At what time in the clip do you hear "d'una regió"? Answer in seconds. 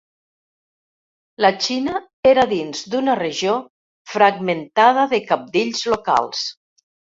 2.93-3.59